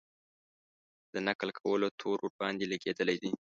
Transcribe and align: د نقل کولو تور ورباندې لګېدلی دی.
د 1.13 1.15
نقل 1.27 1.49
کولو 1.59 1.87
تور 1.99 2.17
ورباندې 2.23 2.65
لګېدلی 2.71 3.17
دی. 3.21 3.31